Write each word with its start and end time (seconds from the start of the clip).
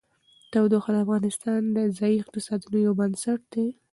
تودوخه 0.51 0.91
د 0.93 0.97
افغانستان 1.05 1.61
د 1.75 1.77
ځایي 1.97 2.17
اقتصادونو 2.23 2.77
یو 2.85 2.93
بنسټ 2.99 3.39
دی. 3.53 3.67